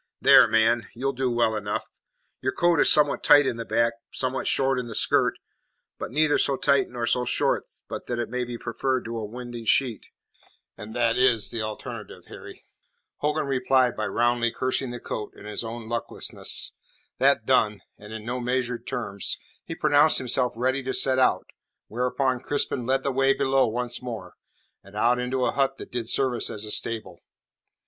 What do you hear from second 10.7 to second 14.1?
and that is the alternative, Harry." Hogan replied by